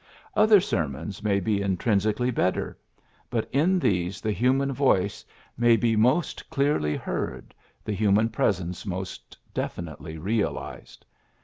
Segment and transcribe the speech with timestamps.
[0.35, 5.23] Other sermons may be intrinsically better j but in these the human voice
[5.55, 11.05] may be most clearly 62 PHILLIPS BEOOKS heard, the human presence most defi nitely realized.